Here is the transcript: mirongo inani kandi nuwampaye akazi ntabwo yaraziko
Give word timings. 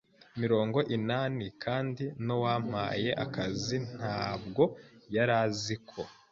mirongo 0.41 0.77
inani 0.95 1.45
kandi 1.63 2.03
nuwampaye 2.25 3.09
akazi 3.25 3.77
ntabwo 3.95 4.63
yaraziko 5.15 5.99